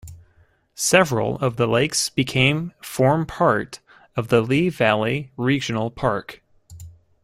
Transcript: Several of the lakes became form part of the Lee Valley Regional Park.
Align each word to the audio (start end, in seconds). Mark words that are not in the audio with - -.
Several 0.73 1.35
of 1.41 1.57
the 1.57 1.67
lakes 1.67 2.09
became 2.09 2.73
form 2.81 3.27
part 3.27 3.81
of 4.15 4.29
the 4.29 4.41
Lee 4.41 4.67
Valley 4.67 5.31
Regional 5.37 5.91
Park. 5.91 6.41